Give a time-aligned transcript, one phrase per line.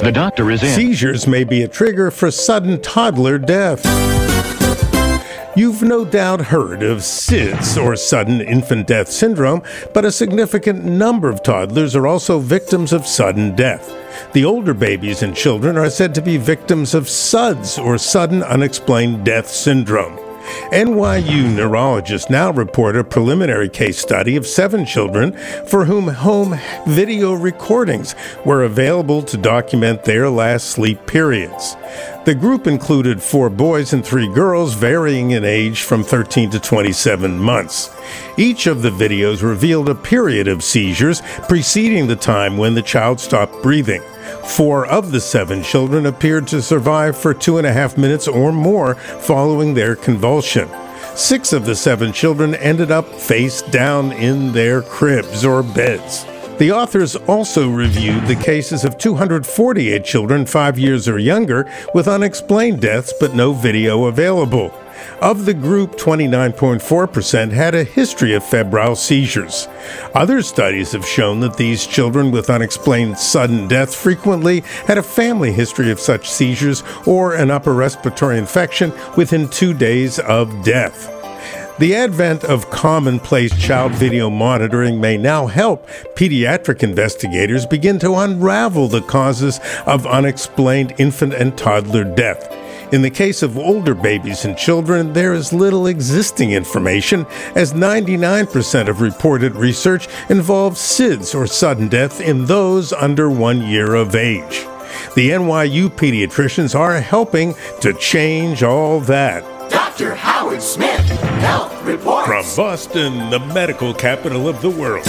[0.00, 0.68] The doctor is in.
[0.68, 3.84] Seizures may be a trigger for sudden toddler death.
[5.56, 11.28] You've no doubt heard of SIDS, or sudden infant death syndrome, but a significant number
[11.28, 13.92] of toddlers are also victims of sudden death.
[14.34, 19.24] The older babies and children are said to be victims of SUDS, or sudden unexplained
[19.24, 20.27] death syndrome.
[20.72, 25.32] NYU neurologists now report a preliminary case study of seven children
[25.66, 31.76] for whom home video recordings were available to document their last sleep periods.
[32.24, 37.38] The group included four boys and three girls, varying in age from 13 to 27
[37.38, 37.90] months.
[38.36, 43.20] Each of the videos revealed a period of seizures preceding the time when the child
[43.20, 44.02] stopped breathing.
[44.44, 48.52] Four of the seven children appeared to survive for two and a half minutes or
[48.52, 50.68] more following their convulsion.
[51.14, 56.24] Six of the seven children ended up face down in their cribs or beds.
[56.58, 62.80] The authors also reviewed the cases of 248 children five years or younger with unexplained
[62.80, 64.74] deaths but no video available.
[65.20, 69.68] Of the group, 29.4% had a history of febrile seizures.
[70.14, 75.52] Other studies have shown that these children with unexplained sudden death frequently had a family
[75.52, 81.14] history of such seizures or an upper respiratory infection within two days of death.
[81.78, 88.88] The advent of commonplace child video monitoring may now help pediatric investigators begin to unravel
[88.88, 92.57] the causes of unexplained infant and toddler death.
[92.90, 98.88] In the case of older babies and children, there is little existing information, as 99%
[98.88, 104.66] of reported research involves SIDS or sudden death in those under one year of age.
[105.14, 109.42] The NYU pediatricians are helping to change all that.
[109.68, 110.14] Dr.
[110.14, 111.06] Howard Smith,
[111.40, 112.26] Health Reports.
[112.26, 115.04] From Boston, the medical capital of the world.